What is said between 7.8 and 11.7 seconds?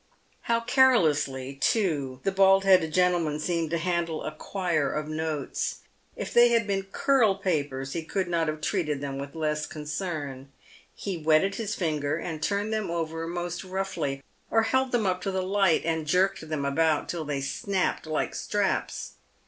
he could not have treated them with less concern. He wetted